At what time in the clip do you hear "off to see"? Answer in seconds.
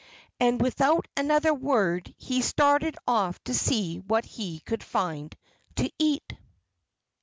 3.07-3.97